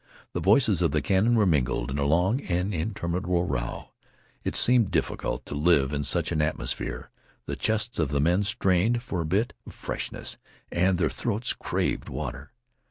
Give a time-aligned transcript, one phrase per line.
[0.33, 3.91] The voices of the cannon were mingled in a long and interminable row.
[4.43, 7.11] It seemed difficult to live in such an atmosphere.
[7.45, 10.37] The chests of the men strained for a bit of freshness,
[10.71, 12.51] and their throats craved water.